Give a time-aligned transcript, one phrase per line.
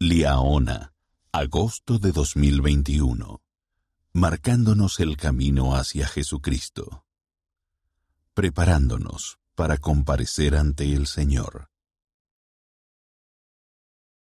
[0.00, 0.92] Liaona,
[1.32, 3.42] agosto de 2021.
[4.12, 7.04] Marcándonos el camino hacia Jesucristo.
[8.32, 11.70] Preparándonos para comparecer ante el Señor.